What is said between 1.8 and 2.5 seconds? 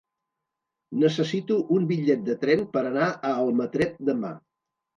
bitllet de